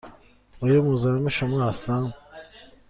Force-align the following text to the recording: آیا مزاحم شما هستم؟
آیا 0.61 0.81
مزاحم 0.81 1.29
شما 1.29 1.69
هستم؟ 1.69 2.13